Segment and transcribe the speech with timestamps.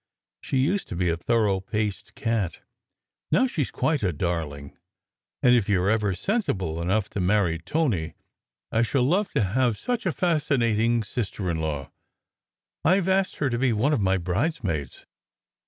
[0.41, 2.61] She used to be a thorough paced cat.
[3.31, 4.75] Now she s quite a darling,
[5.43, 8.15] and if you re ever sensible enough to marry Tony,
[8.71, 11.91] I shall love to have such a fascinating sister in law.
[12.83, 15.05] I ve asked her to be one of my bridesmaids."